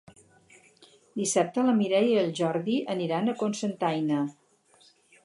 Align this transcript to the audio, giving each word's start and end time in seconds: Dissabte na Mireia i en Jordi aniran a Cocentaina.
Dissabte 1.19 1.65
na 1.67 1.75
Mireia 1.81 2.15
i 2.15 2.17
en 2.23 2.33
Jordi 2.39 2.79
aniran 2.95 3.29
a 3.29 3.37
Cocentaina. 3.43 4.23